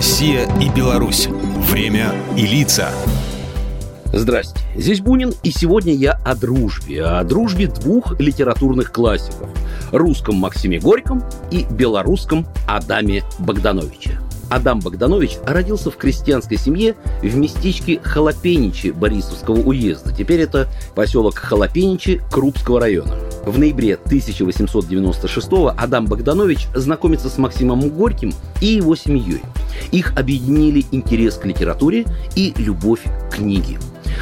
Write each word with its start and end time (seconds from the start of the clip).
Россия 0.00 0.48
и 0.58 0.70
Беларусь. 0.70 1.28
Время 1.70 2.14
и 2.34 2.46
лица. 2.46 2.88
Здрасте, 4.14 4.58
здесь 4.74 5.02
Бунин, 5.02 5.34
и 5.42 5.50
сегодня 5.50 5.92
я 5.92 6.12
о 6.24 6.34
дружбе, 6.34 7.04
о 7.04 7.22
дружбе 7.22 7.66
двух 7.66 8.18
литературных 8.18 8.92
классиков– 8.92 9.50
русском 9.92 10.36
Максиме 10.36 10.80
Горьком 10.80 11.22
и 11.50 11.66
белорусском 11.70 12.46
Адаме 12.66 13.24
Богдановиче. 13.40 14.18
Адам 14.48 14.80
Богданович 14.80 15.36
родился 15.44 15.90
в 15.90 15.98
крестьянской 15.98 16.56
семье 16.56 16.94
в 17.20 17.36
местечке 17.36 18.00
Халапеничи 18.02 18.92
Борисовского 18.92 19.60
уезда. 19.60 20.14
Теперь 20.14 20.40
это 20.40 20.66
поселок 20.94 21.34
Халапеничи 21.34 22.22
Крупского 22.30 22.80
района. 22.80 23.18
В 23.44 23.58
ноябре 23.58 23.94
1896 23.94 25.48
Адам 25.76 26.06
Богданович 26.06 26.68
знакомится 26.74 27.28
с 27.28 27.38
Максимом 27.38 27.88
Горьким 27.88 28.32
и 28.60 28.66
его 28.66 28.94
семьей. 28.94 29.42
Их 29.92 30.16
объединили 30.16 30.84
интерес 30.92 31.36
к 31.36 31.46
литературе 31.46 32.04
и 32.36 32.52
любовь 32.58 33.02
к 33.30 33.36
книге. 33.36 33.78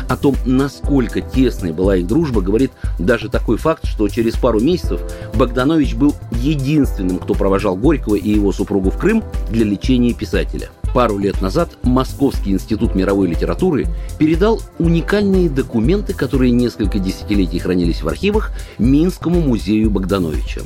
О 0.09 0.17
том, 0.17 0.37
насколько 0.47 1.21
тесной 1.21 1.73
была 1.73 1.97
их 1.97 2.07
дружба, 2.07 2.41
говорит 2.41 2.71
даже 2.99 3.29
такой 3.29 3.59
факт, 3.59 3.87
что 3.87 4.09
через 4.09 4.37
пару 4.37 4.61
месяцев 4.61 5.01
Богданович 5.35 5.95
был 5.95 6.15
единственным, 6.33 7.19
кто 7.19 7.35
провожал 7.35 7.77
Горького 7.77 8.15
и 8.15 8.31
его 8.31 8.53
супругу 8.53 8.91
в 8.91 8.99
Крым 8.99 9.23
для 9.51 9.65
лечения 9.65 10.15
писателя. 10.15 10.71
Пару 10.99 11.17
лет 11.17 11.41
назад 11.41 11.79
Московский 11.85 12.51
институт 12.51 12.97
мировой 12.97 13.29
литературы 13.29 13.87
передал 14.19 14.61
уникальные 14.81 15.49
документы, 15.49 16.13
которые 16.13 16.51
несколько 16.51 16.99
десятилетий 16.99 17.61
хранились 17.61 18.03
в 18.03 18.09
архивах, 18.09 18.51
Минскому 18.81 19.41
музею 19.41 19.91
Богдановича. 19.91 20.63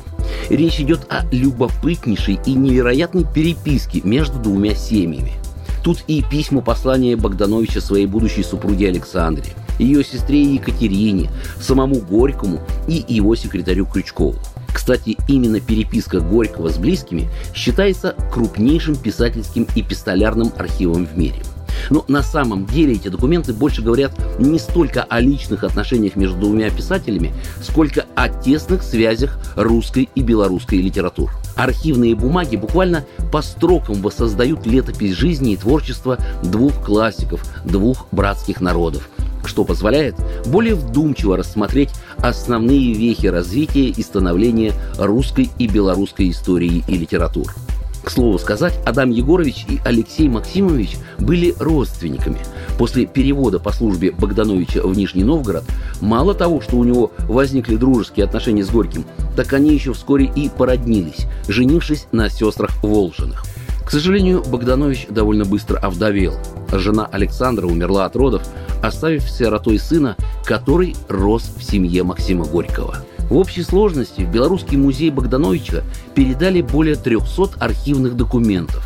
Речь 0.49 0.79
идет 0.79 1.01
о 1.07 1.23
любопытнейшей 1.31 2.39
и 2.47 2.53
невероятной 2.55 3.25
переписке 3.31 4.01
между 4.03 4.39
двумя 4.39 4.73
семьями. 4.73 5.33
Тут 5.83 6.03
и 6.07 6.23
письма 6.23 6.61
послания 6.61 7.15
Богдановича 7.15 7.79
своей 7.79 8.07
будущей 8.07 8.41
супруге 8.41 8.87
Александре, 8.87 9.53
ее 9.79 10.03
сестре 10.03 10.41
Екатерине, 10.41 11.29
самому 11.59 11.95
Горькому 11.95 12.59
и 12.87 13.03
его 13.07 13.35
секретарю 13.35 13.85
Крючкову. 13.85 14.35
Кстати, 14.73 15.17
именно 15.27 15.59
переписка 15.59 16.19
Горького 16.19 16.69
с 16.69 16.77
близкими 16.77 17.29
считается 17.53 18.15
крупнейшим 18.31 18.95
писательским 18.95 19.67
и 19.75 19.81
пистолярным 19.81 20.51
архивом 20.57 21.05
в 21.05 21.17
мире. 21.17 21.41
Но 21.89 22.05
на 22.07 22.21
самом 22.21 22.65
деле 22.65 22.93
эти 22.93 23.07
документы 23.07 23.53
больше 23.53 23.81
говорят 23.81 24.13
не 24.39 24.59
столько 24.59 25.03
о 25.03 25.19
личных 25.19 25.63
отношениях 25.63 26.15
между 26.15 26.39
двумя 26.39 26.69
писателями, 26.69 27.33
сколько 27.61 28.05
о 28.15 28.29
тесных 28.29 28.83
связях 28.83 29.39
русской 29.55 30.09
и 30.15 30.21
белорусской 30.21 30.79
литератур. 30.79 31.31
Архивные 31.55 32.15
бумаги 32.15 32.55
буквально 32.55 33.05
по 33.31 33.41
строкам 33.41 34.01
воссоздают 34.01 34.65
летопись 34.65 35.15
жизни 35.15 35.53
и 35.53 35.57
творчества 35.57 36.17
двух 36.41 36.83
классиков, 36.83 37.43
двух 37.63 38.07
братских 38.11 38.59
народов, 38.59 39.09
что 39.45 39.63
позволяет 39.63 40.15
более 40.45 40.75
вдумчиво 40.75 41.37
рассмотреть 41.37 41.89
основные 42.17 42.93
вехи 42.93 43.27
развития 43.27 43.87
и 43.89 44.01
становления 44.03 44.73
русской 44.97 45.49
и 45.57 45.67
белорусской 45.67 46.29
истории 46.29 46.83
и 46.87 46.97
литературы. 46.97 47.53
К 48.03 48.11
слову 48.11 48.37
сказать, 48.37 48.77
Адам 48.85 49.11
Егорович 49.11 49.65
и 49.69 49.79
Алексей 49.85 50.27
Максимович 50.27 50.97
были 51.19 51.55
родственниками. 51.57 52.39
После 52.77 53.05
перевода 53.05 53.59
по 53.59 53.71
службе 53.71 54.11
Богдановича 54.11 54.81
в 54.81 54.97
Нижний 54.97 55.23
Новгород, 55.23 55.63
мало 56.01 56.33
того, 56.33 56.59
что 56.59 56.75
у 56.75 56.83
него 56.83 57.11
возникли 57.29 57.77
дружеские 57.77 58.25
отношения 58.25 58.65
с 58.65 58.69
Горьким, 58.69 59.05
так 59.37 59.53
они 59.53 59.73
еще 59.73 59.93
вскоре 59.93 60.29
и 60.35 60.49
породнились, 60.49 61.27
женившись 61.47 62.07
на 62.11 62.29
сестрах 62.29 62.71
Волжиных. 62.83 63.45
К 63.85 63.91
сожалению, 63.91 64.43
Богданович 64.43 65.07
довольно 65.09 65.45
быстро 65.45 65.77
овдовел. 65.77 66.33
Жена 66.73 67.07
Александра 67.09 67.67
умерла 67.67 68.05
от 68.05 68.15
родов, 68.15 68.43
оставив 68.83 69.29
сиротой 69.29 69.79
сына, 69.79 70.15
который 70.45 70.95
рос 71.09 71.51
в 71.57 71.63
семье 71.63 72.03
Максима 72.03 72.45
Горького– 72.45 72.97
в 73.29 73.37
общей 73.37 73.63
сложности 73.63 74.21
в 74.21 74.31
Белорусский 74.31 74.77
музей 74.77 75.09
Богдановича 75.09 75.81
передали 76.13 76.61
более 76.61 76.95
300 76.95 77.57
архивных 77.59 78.15
документов. 78.15 78.83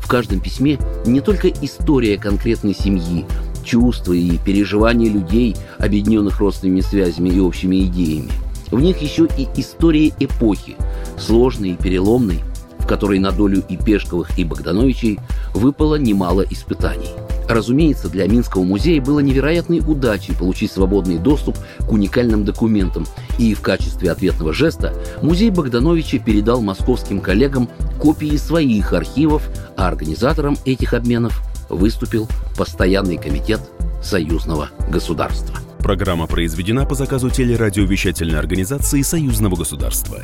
В 0.00 0.08
каждом 0.08 0.40
письме 0.40 0.78
не 1.06 1.20
только 1.20 1.48
история 1.48 2.18
конкретной 2.18 2.74
семьи, 2.74 3.24
чувства 3.64 4.12
и 4.12 4.36
переживания 4.38 5.10
людей, 5.10 5.56
объединенных 5.78 6.40
родственными 6.40 6.80
связями 6.80 7.30
и 7.30 7.40
общими 7.40 7.84
идеями. 7.84 8.32
В 8.70 8.80
них 8.80 9.00
еще 9.00 9.28
и 9.38 9.46
история 9.56 10.08
эпохи, 10.18 10.76
сложной 11.18 11.70
и 11.70 11.76
переломной, 11.76 12.40
в 12.78 12.86
которой 12.86 13.18
на 13.18 13.30
долю 13.30 13.62
и 13.68 13.76
Пешковых, 13.76 14.36
и 14.38 14.44
Богдановичей 14.44 15.20
выпало 15.54 15.94
немало 15.96 16.44
испытаний– 16.50 17.10
Разумеется, 17.48 18.08
для 18.08 18.26
Минского 18.26 18.64
музея 18.64 19.00
было 19.00 19.20
невероятной 19.20 19.80
удачей 19.80 20.34
получить 20.34 20.72
свободный 20.72 21.18
доступ 21.18 21.56
к 21.78 21.92
уникальным 21.92 22.44
документам, 22.44 23.06
и 23.38 23.54
в 23.54 23.60
качестве 23.60 24.10
ответного 24.10 24.52
жеста 24.52 24.94
музей 25.22 25.50
Богдановича 25.50 26.18
передал 26.18 26.62
московским 26.62 27.20
коллегам 27.20 27.68
копии 28.00 28.36
своих 28.36 28.92
архивов, 28.92 29.48
а 29.76 29.88
организатором 29.88 30.56
этих 30.64 30.94
обменов 30.94 31.42
выступил 31.68 32.28
Постоянный 32.56 33.16
комитет 33.16 33.60
союзного 34.02 34.70
государства. 34.90 35.56
Программа 35.78 36.26
произведена 36.26 36.86
по 36.86 36.94
заказу 36.94 37.30
телерадиовещательной 37.30 38.38
организации 38.38 39.02
союзного 39.02 39.56
государства. 39.56 40.18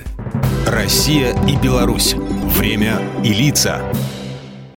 Россия 0.66 1.36
и 1.47 1.56
Беларусь. 1.56 2.14
Время 2.56 3.00
и 3.25 3.34
лица. 3.34 3.82